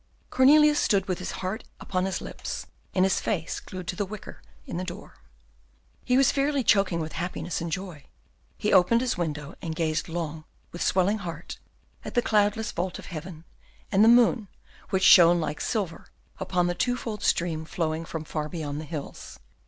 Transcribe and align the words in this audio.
Cornelius 0.31 0.79
stood 0.79 1.07
with 1.07 1.19
his 1.19 1.29
heart 1.45 1.63
upon 1.79 2.05
his 2.05 2.21
lips, 2.21 2.65
and 2.95 3.05
his 3.05 3.19
face 3.19 3.59
glued 3.59 3.87
to 3.87 3.95
the 3.95 4.03
wicket 4.03 4.37
in 4.65 4.77
the 4.77 4.83
door. 4.83 5.19
He 6.03 6.17
was 6.17 6.31
fairly 6.31 6.63
choking 6.63 6.99
with 6.99 7.13
happiness 7.13 7.61
and 7.61 7.71
joy. 7.71 8.05
He 8.57 8.73
opened 8.73 9.01
his 9.01 9.15
window, 9.15 9.53
and 9.61 9.75
gazed 9.75 10.09
long, 10.09 10.45
with 10.71 10.81
swelling 10.81 11.19
heart, 11.19 11.59
at 12.03 12.15
the 12.15 12.23
cloudless 12.23 12.71
vault 12.71 12.97
of 12.97 13.05
heaven, 13.13 13.43
and 13.91 14.03
the 14.03 14.07
moon, 14.07 14.47
which 14.89 15.03
shone 15.03 15.39
like 15.39 15.61
silver 15.61 16.07
upon 16.39 16.65
the 16.65 16.73
two 16.73 16.97
fold 16.97 17.21
stream 17.21 17.63
flowing 17.63 18.03
from 18.03 18.23
far 18.23 18.49
beyond 18.49 18.81
the 18.81 18.85
hills. 18.85 19.37